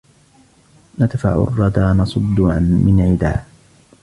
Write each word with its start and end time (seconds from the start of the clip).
ندفعُ 0.99 1.43
الرّدَى 1.43 1.81
نصدُّ 1.81 2.39
من 2.85 3.01
عدا 3.01 3.41